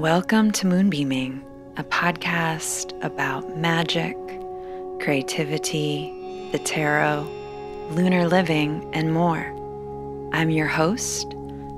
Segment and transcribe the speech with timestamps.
[0.00, 1.44] Welcome to Moonbeaming,
[1.76, 4.16] a podcast about magic,
[4.98, 7.28] creativity, the tarot,
[7.90, 9.44] lunar living, and more.
[10.32, 11.34] I'm your host,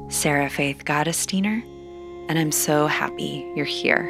[0.09, 1.65] Sarah Faith Gottesdiener,
[2.29, 4.05] and I'm so happy you're here.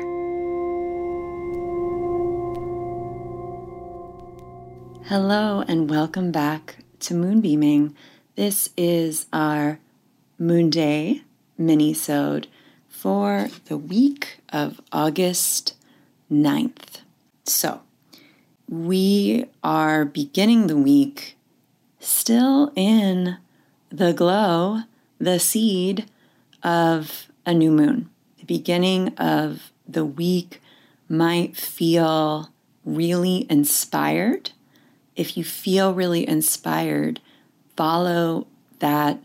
[5.06, 7.96] Hello, and welcome back to Moonbeaming.
[8.36, 9.78] This is our
[10.38, 11.22] Moon Day
[11.56, 12.46] mini-sode
[13.02, 15.74] for the week of August
[16.30, 17.00] 9th.
[17.42, 17.80] So,
[18.68, 21.36] we are beginning the week
[21.98, 23.38] still in
[23.90, 24.82] the glow,
[25.18, 26.06] the seed
[26.62, 28.08] of a new moon.
[28.38, 30.62] The beginning of the week
[31.08, 32.50] might feel
[32.84, 34.52] really inspired.
[35.16, 37.18] If you feel really inspired,
[37.76, 38.46] follow
[38.78, 39.18] that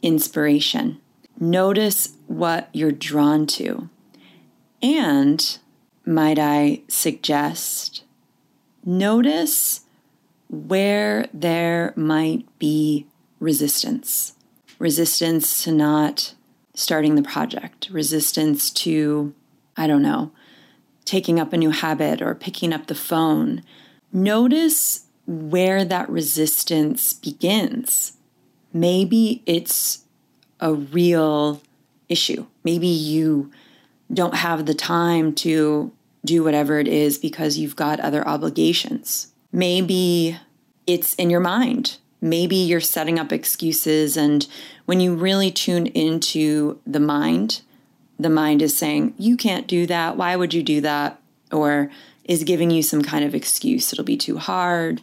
[0.00, 0.98] inspiration.
[1.38, 3.88] Notice what you're drawn to.
[4.82, 5.58] And
[6.04, 8.04] might I suggest,
[8.84, 9.80] notice
[10.48, 13.06] where there might be
[13.40, 14.34] resistance.
[14.78, 16.34] Resistance to not
[16.74, 19.34] starting the project, resistance to,
[19.76, 20.32] I don't know,
[21.04, 23.62] taking up a new habit or picking up the phone.
[24.12, 28.12] Notice where that resistance begins.
[28.72, 30.01] Maybe it's
[30.62, 31.60] a real
[32.08, 32.46] issue.
[32.64, 33.50] Maybe you
[34.14, 35.92] don't have the time to
[36.24, 39.32] do whatever it is because you've got other obligations.
[39.50, 40.38] Maybe
[40.86, 41.98] it's in your mind.
[42.20, 44.16] Maybe you're setting up excuses.
[44.16, 44.46] And
[44.86, 47.62] when you really tune into the mind,
[48.18, 50.16] the mind is saying, You can't do that.
[50.16, 51.20] Why would you do that?
[51.50, 51.90] Or
[52.24, 53.92] is giving you some kind of excuse.
[53.92, 55.02] It'll be too hard.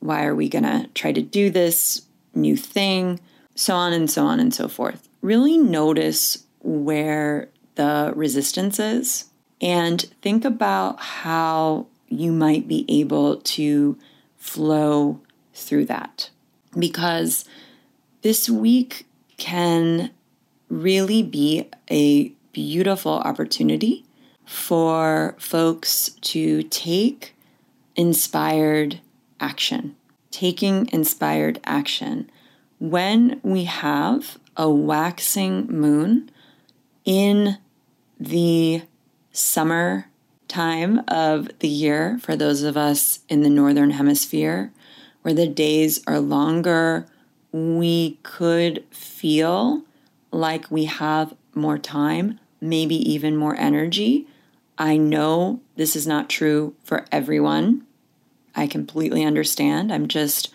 [0.00, 2.02] Why are we going to try to do this
[2.34, 3.20] new thing?
[3.56, 5.08] So on and so on and so forth.
[5.22, 9.24] Really notice where the resistance is
[9.60, 13.98] and think about how you might be able to
[14.36, 15.20] flow
[15.54, 16.30] through that.
[16.78, 17.44] Because
[18.22, 19.06] this week
[19.38, 20.10] can
[20.68, 24.04] really be a beautiful opportunity
[24.44, 27.34] for folks to take
[27.96, 29.00] inspired
[29.40, 29.96] action.
[30.30, 32.30] Taking inspired action
[32.78, 36.30] when we have a waxing moon
[37.04, 37.58] in
[38.18, 38.82] the
[39.32, 40.06] summer
[40.48, 44.72] time of the year for those of us in the northern hemisphere
[45.22, 47.06] where the days are longer
[47.52, 49.82] we could feel
[50.30, 54.26] like we have more time maybe even more energy.
[54.78, 57.86] I know this is not true for everyone.
[58.54, 59.92] I completely understand.
[59.92, 60.52] I'm just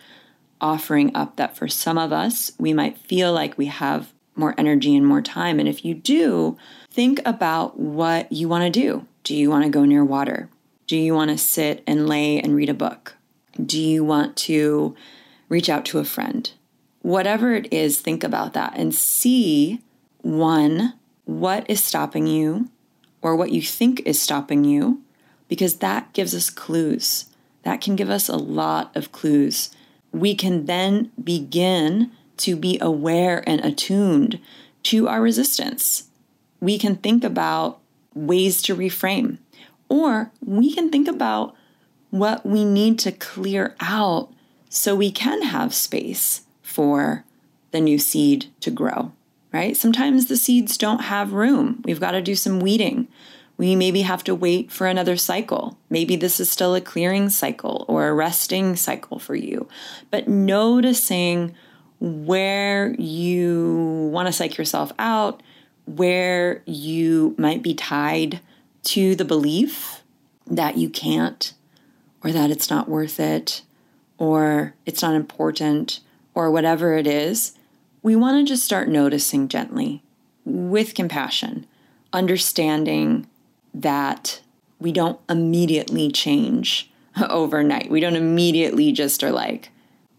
[0.62, 4.96] offering up that for some of us, we might feel like we have more energy
[4.96, 5.60] and more time.
[5.60, 6.58] And if you do,
[6.90, 9.06] think about what you want to do.
[9.24, 10.50] Do you want to go near water?
[10.88, 13.16] Do you want to sit and lay and read a book?
[13.64, 14.96] Do you want to
[15.50, 16.52] reach out to a friend?
[17.02, 19.82] Whatever it is, think about that and see
[20.22, 20.94] one,
[21.26, 22.70] what is stopping you
[23.22, 25.02] or what you think is stopping you,
[25.48, 27.26] because that gives us clues.
[27.64, 29.70] That can give us a lot of clues
[30.12, 34.40] we can then begin to be aware and attuned
[34.84, 36.10] to our resistance.
[36.60, 37.80] We can think about
[38.14, 39.38] ways to reframe,
[39.90, 41.56] or we can think about
[42.10, 44.30] what we need to clear out
[44.70, 47.24] so we can have space for
[47.72, 49.12] the new seed to grow,
[49.54, 49.78] right?
[49.78, 51.82] Sometimes the seeds don't have room.
[51.86, 53.08] We've got to do some weeding
[53.62, 55.78] we maybe have to wait for another cycle.
[55.88, 59.68] Maybe this is still a clearing cycle or a resting cycle for you.
[60.10, 61.54] But noticing
[62.00, 65.44] where you want to psych yourself out,
[65.86, 68.40] where you might be tied
[68.86, 70.02] to the belief
[70.48, 71.54] that you can't,
[72.24, 73.62] or that it's not worth it,
[74.18, 76.00] or it's not important,
[76.34, 77.56] or whatever it is,
[78.02, 80.02] we want to just start noticing gently
[80.46, 81.68] with compassion,
[82.12, 83.28] understanding
[83.74, 84.42] that
[84.80, 86.92] we don't immediately change
[87.30, 87.90] overnight.
[87.90, 89.70] We don't immediately just are like,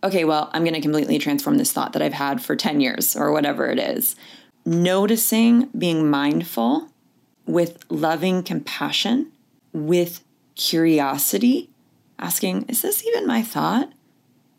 [0.05, 3.17] okay, well, I'm going to completely transform this thought that I've had for 10 years
[3.17, 4.17] or whatever it is.
[4.65, 6.89] Noticing, being mindful
[7.47, 9.33] with loving compassion,
[9.73, 10.23] with
[10.55, 11.71] curiosity,
[12.19, 13.93] asking, is this even my thought?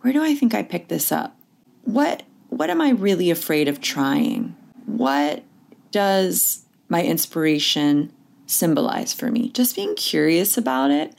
[0.02, 1.38] Where do I think I picked this up?
[1.84, 4.56] What what am I really afraid of trying?
[4.86, 5.44] What
[5.92, 8.14] does my inspiration
[8.46, 9.50] symbolize for me.
[9.50, 11.16] Just being curious about it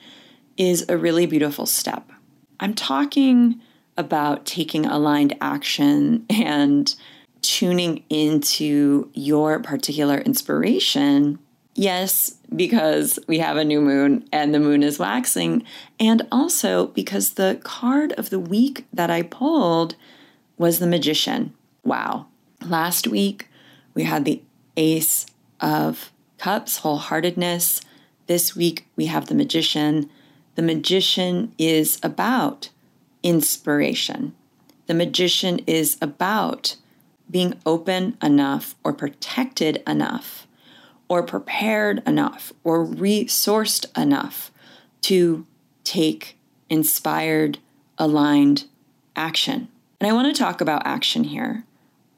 [0.56, 2.10] is a really beautiful step.
[2.60, 3.60] I'm talking
[3.96, 6.94] about taking aligned action and
[7.42, 11.38] tuning into your particular inspiration
[11.74, 15.64] Yes, because we have a new moon and the moon is waxing,
[15.98, 19.96] and also because the card of the week that I pulled
[20.56, 21.52] was the magician.
[21.82, 22.26] Wow.
[22.64, 23.48] Last week
[23.92, 24.40] we had the
[24.76, 25.26] ace
[25.60, 26.12] of
[26.44, 27.82] cups, wholeheartedness.
[28.26, 30.10] This week we have the magician.
[30.56, 32.68] The magician is about
[33.22, 34.34] inspiration.
[34.86, 36.76] The magician is about
[37.30, 40.46] being open enough or protected enough
[41.08, 44.52] or prepared enough or resourced enough
[45.00, 45.46] to
[45.82, 46.36] take
[46.68, 47.56] inspired,
[47.96, 48.66] aligned
[49.16, 49.68] action.
[49.98, 51.64] And I want to talk about action here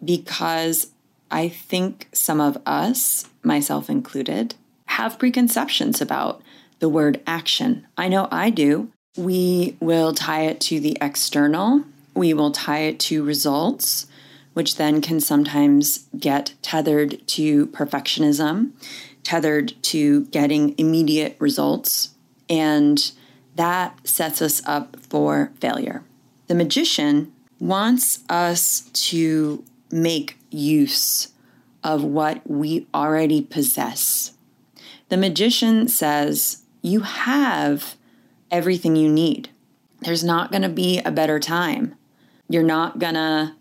[0.05, 0.89] because
[1.31, 4.55] I think some of us, myself included,
[4.87, 6.43] have preconceptions about
[6.79, 7.87] the word action.
[7.97, 8.91] I know I do.
[9.17, 11.85] We will tie it to the external,
[12.15, 14.07] we will tie it to results,
[14.55, 18.71] which then can sometimes get tethered to perfectionism,
[19.23, 22.15] tethered to getting immediate results.
[22.49, 23.13] And
[23.55, 26.03] that sets us up for failure.
[26.47, 31.29] The magician wants us to make use
[31.85, 34.33] of what we already possess.
[35.09, 37.95] The magician says, You have
[38.51, 39.51] everything you need.
[40.01, 41.95] There's not going to be a better time.
[42.49, 43.55] You're not going to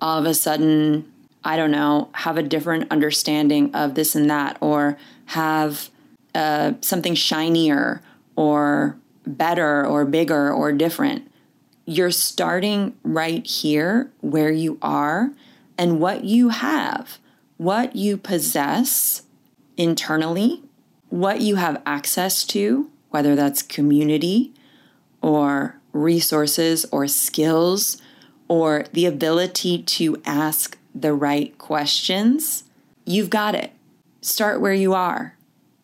[0.00, 1.10] all of a sudden,
[1.42, 5.88] I don't know, have a different understanding of this and that, or have
[6.34, 8.02] uh, something shinier
[8.36, 11.30] or better or bigger or different.
[11.86, 15.30] You're starting right here where you are
[15.76, 17.18] and what you have,
[17.56, 19.22] what you possess
[19.76, 20.62] internally,
[21.08, 24.52] what you have access to, whether that's community
[25.22, 27.98] or resources or skills
[28.48, 32.64] or the ability to ask the right questions,
[33.04, 33.72] you've got it.
[34.20, 35.36] Start where you are.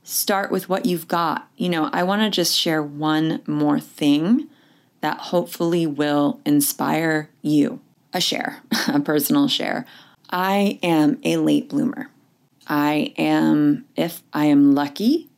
[0.03, 1.49] Start with what you've got.
[1.57, 4.49] You know, I want to just share one more thing
[5.01, 7.81] that hopefully will inspire you
[8.13, 9.87] a share, a personal share.
[10.31, 12.11] I am a late bloomer.
[12.67, 15.29] I am, if I am lucky,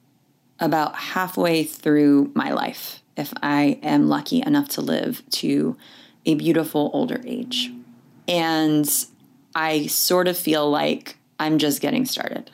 [0.60, 5.76] about halfway through my life, if I am lucky enough to live to
[6.24, 7.72] a beautiful older age.
[8.28, 8.88] And
[9.54, 12.50] I sort of feel like I'm just getting started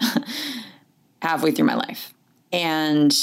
[1.23, 2.15] halfway through my life.
[2.53, 3.15] And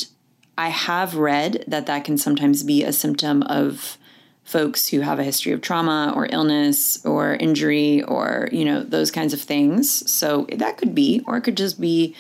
[0.58, 3.98] I have read that that can sometimes be a symptom of
[4.46, 9.12] folks who have a history of trauma or illness or injury or, you know, those
[9.12, 10.10] kinds of things.
[10.10, 12.16] So that could be, or it could just be,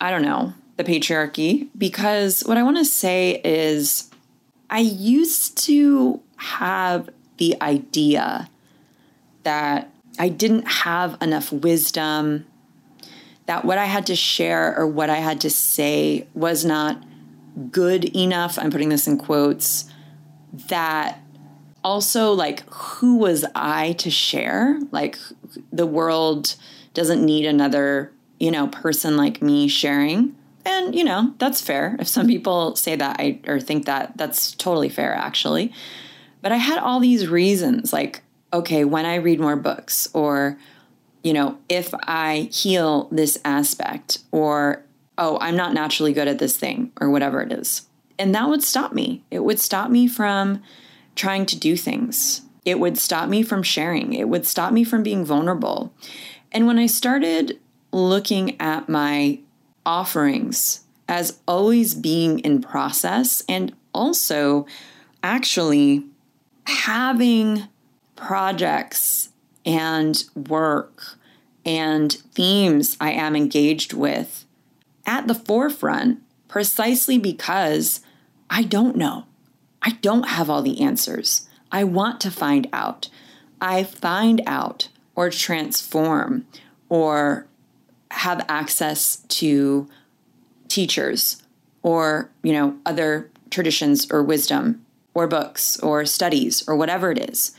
[0.00, 1.68] I don't know, the patriarchy.
[1.76, 4.10] Because what I want to say is,
[4.70, 8.48] I used to have the idea
[9.42, 12.46] that I didn't have enough wisdom,
[13.46, 17.02] that what I had to share or what I had to say was not
[17.70, 18.58] good enough.
[18.58, 19.90] I'm putting this in quotes.
[20.68, 21.20] That
[21.84, 24.80] also, like, who was I to share?
[24.90, 25.18] Like,
[25.70, 26.56] the world
[26.94, 28.10] doesn't need another,
[28.40, 30.34] you know, person like me sharing.
[30.64, 31.96] And, you know, that's fair.
[32.00, 35.72] If some people say that I, or think that, that's totally fair, actually.
[36.40, 38.22] But I had all these reasons like,
[38.52, 40.56] okay, when I read more books, or,
[41.22, 44.82] you know, if I heal this aspect, or,
[45.18, 47.86] oh, I'm not naturally good at this thing, or whatever it is.
[48.18, 49.24] And that would stop me.
[49.30, 50.62] It would stop me from
[51.16, 52.42] trying to do things.
[52.64, 54.12] It would stop me from sharing.
[54.12, 55.92] It would stop me from being vulnerable.
[56.52, 57.58] And when I started
[57.92, 59.40] looking at my
[59.84, 64.66] offerings as always being in process and also
[65.22, 66.04] actually
[66.66, 67.64] having
[68.16, 69.28] projects
[69.66, 71.18] and work
[71.64, 74.44] and themes I am engaged with
[75.06, 78.00] at the forefront precisely because
[78.50, 79.24] I don't know.
[79.84, 81.46] I don't have all the answers.
[81.70, 83.08] I want to find out.
[83.60, 86.46] I find out or transform
[86.88, 87.46] or
[88.10, 89.88] have access to
[90.68, 91.42] teachers
[91.82, 97.54] or, you know, other traditions or wisdom or books or studies or whatever it is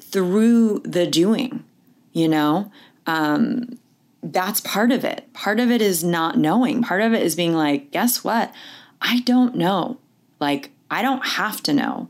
[0.00, 1.64] through the doing,
[2.12, 2.70] you know?
[3.06, 3.78] Um,
[4.22, 5.30] that's part of it.
[5.34, 6.82] Part of it is not knowing.
[6.82, 8.54] Part of it is being like, guess what?
[9.02, 9.98] I don't know.
[10.40, 12.08] Like, I don't have to know.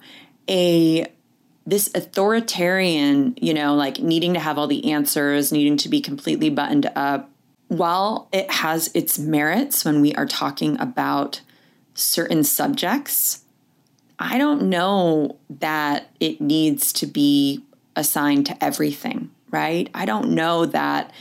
[0.48, 1.06] A
[1.66, 6.50] this authoritarian, you know, like needing to have all the answers, needing to be completely
[6.50, 7.30] buttoned up,
[7.68, 11.40] while it has its merits when we are talking about
[11.94, 13.44] certain subjects,
[14.18, 17.64] I don't know that it needs to be
[17.96, 19.88] assigned to everything, right?
[19.94, 21.12] I don't know that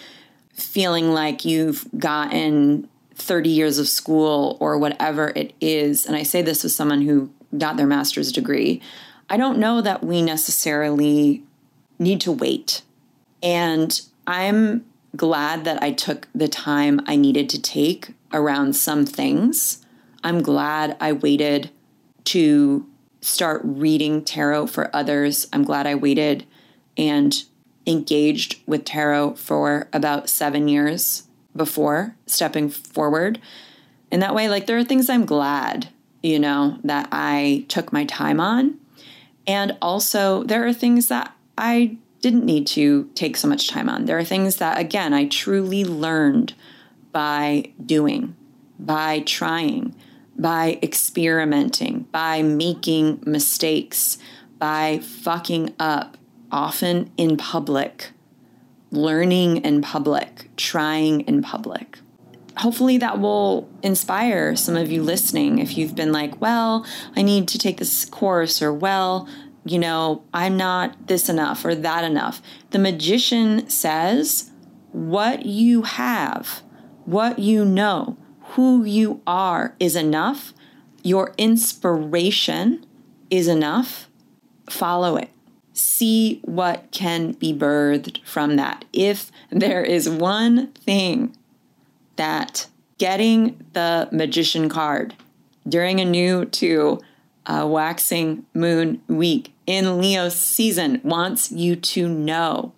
[0.53, 6.41] feeling like you've gotten 30 years of school or whatever it is, and I say
[6.41, 8.81] this as someone who got their master's degree,
[9.29, 11.43] I don't know that we necessarily
[11.99, 12.81] need to wait.
[13.41, 19.85] And I'm glad that I took the time I needed to take around some things.
[20.23, 21.69] I'm glad I waited
[22.25, 22.87] to
[23.21, 25.47] start reading tarot for others.
[25.53, 26.45] I'm glad I waited
[26.97, 27.43] and
[27.85, 31.23] engaged with tarot for about seven years
[31.55, 33.39] before stepping forward.
[34.11, 35.89] In that way, like, there are things I'm glad,
[36.23, 38.79] you know, that I took my time on.
[39.45, 44.05] And also, there are things that I didn't need to take so much time on.
[44.05, 46.53] There are things that, again, I truly learned
[47.11, 48.35] by doing,
[48.79, 49.93] by trying,
[50.37, 54.17] by experimenting, by making mistakes,
[54.57, 56.17] by fucking up,
[56.49, 58.11] often in public,
[58.91, 61.99] learning in public, trying in public.
[62.57, 65.59] Hopefully, that will inspire some of you listening.
[65.59, 69.27] If you've been like, well, I need to take this course, or well,
[69.65, 72.41] you know, I'm not this enough or that enough.
[72.71, 74.51] The magician says,
[74.91, 76.61] what you have,
[77.05, 80.53] what you know, who you are is enough.
[81.01, 82.85] Your inspiration
[83.29, 84.09] is enough.
[84.69, 85.29] Follow it
[85.73, 88.85] see what can be birthed from that.
[88.93, 91.35] If there is one thing
[92.15, 92.67] that
[92.97, 95.15] getting the magician card
[95.67, 97.01] during a new to
[97.45, 102.73] a waxing moon week in Leo season wants you to know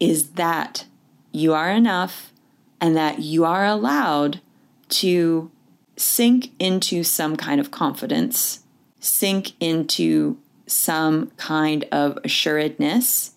[0.00, 0.86] is that
[1.32, 2.32] you are enough
[2.80, 4.40] and that you are allowed
[4.88, 5.50] to
[5.96, 8.60] sink into some kind of confidence,
[9.00, 13.32] sink into some kind of assuredness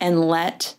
[0.00, 0.74] and let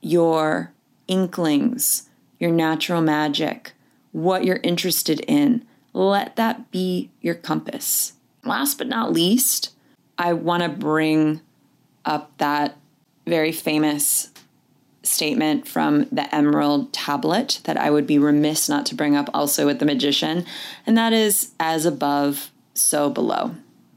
[0.00, 0.72] your
[1.08, 2.05] inklings,
[2.38, 3.72] your natural magic,
[4.12, 8.14] what you're interested in, let that be your compass.
[8.44, 9.74] Last but not least,
[10.18, 11.40] I want to bring
[12.04, 12.76] up that
[13.26, 14.30] very famous
[15.02, 19.66] statement from the Emerald Tablet that I would be remiss not to bring up also
[19.66, 20.44] with the magician,
[20.86, 23.54] and that is as above, so below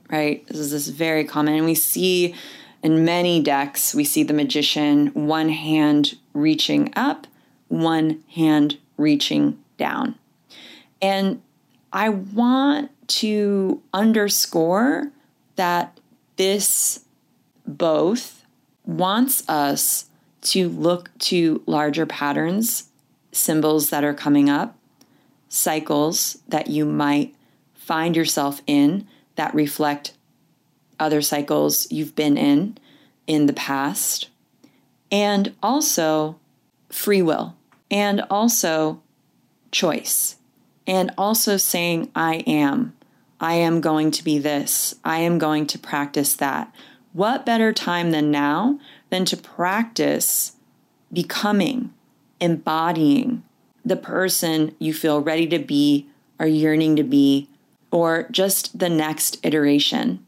[0.09, 0.45] right?
[0.47, 1.55] This is this very common.
[1.55, 2.35] And we see
[2.83, 7.27] in many decks, we see the magician, one hand reaching up,
[7.69, 10.15] one hand reaching down.
[11.01, 11.41] And
[11.93, 15.11] I want to underscore
[15.55, 15.97] that
[16.35, 17.05] this
[17.65, 18.45] both
[18.85, 20.05] wants us
[20.41, 22.89] to look to larger patterns,
[23.31, 24.77] symbols that are coming up,
[25.47, 27.35] cycles that you might
[27.73, 30.13] find yourself in that reflect
[30.99, 32.77] other cycles you've been in
[33.25, 34.29] in the past,
[35.11, 36.39] and also
[36.89, 37.55] free will,
[37.91, 39.01] and also
[39.71, 40.37] choice,
[40.87, 42.95] and also saying, I am.
[43.39, 44.95] I am going to be this.
[45.03, 46.73] I am going to practice that.
[47.13, 48.79] What better time than now
[49.09, 50.53] than to practice
[51.11, 51.93] becoming,
[52.39, 53.43] embodying
[53.83, 57.49] the person you feel ready to be or yearning to be
[57.91, 60.25] or just the next iteration,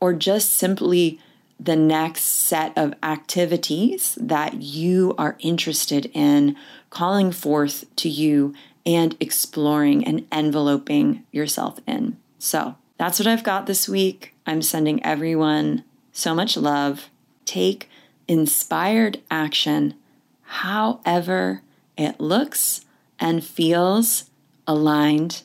[0.00, 1.20] or just simply
[1.60, 6.56] the next set of activities that you are interested in
[6.92, 12.18] calling forth to you and exploring and enveloping yourself in.
[12.38, 14.34] So that's what I've got this week.
[14.46, 17.08] I'm sending everyone so much love.
[17.46, 17.88] Take
[18.28, 19.94] inspired action,
[20.42, 21.62] however
[21.96, 22.84] it looks
[23.18, 24.28] and feels
[24.66, 25.44] aligned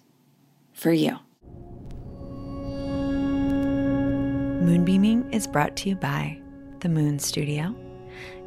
[0.74, 1.18] for you.
[4.66, 6.42] Moonbeaming is brought to you by
[6.82, 7.74] The Moon Studio.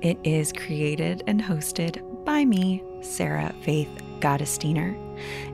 [0.03, 4.97] It is created and hosted by me, Sarah Faith Gottesdiener.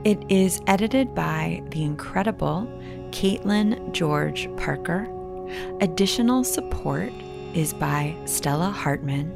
[0.03, 2.67] It is edited by the incredible
[3.11, 5.07] Caitlin George Parker.
[5.81, 7.11] Additional support
[7.53, 9.33] is by Stella Hartman.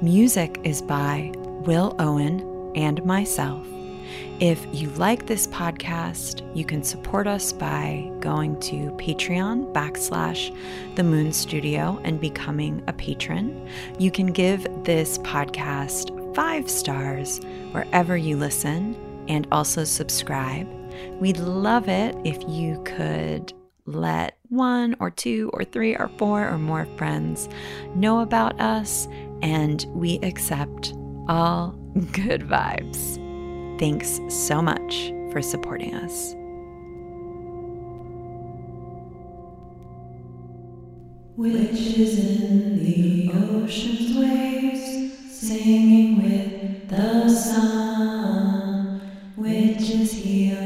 [0.00, 3.66] Music is by Will Owen and myself.
[4.40, 10.54] If you like this podcast, you can support us by going to Patreon backslash
[10.96, 13.68] the Moon Studio and becoming a patron.
[13.98, 17.40] You can give this podcast five stars
[17.72, 18.96] wherever you listen
[19.28, 20.68] and also subscribe.
[21.20, 23.52] We'd love it if you could
[23.86, 27.48] let one or two or three or four or more friends
[27.94, 29.08] know about us,
[29.42, 30.94] and we accept
[31.28, 31.70] all
[32.12, 33.18] good vibes.
[33.78, 36.34] Thanks so much for supporting us.
[41.38, 44.91] In the ocean's waves,
[45.42, 49.00] singing with the sun.
[49.34, 50.61] Which is healed